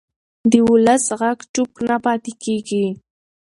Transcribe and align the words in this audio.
د 0.51 0.53
ولس 0.69 1.05
غږ 1.19 1.39
چوپ 1.53 1.71
نه 1.87 1.97
پاتې 2.05 2.31
کېږي 2.43 2.85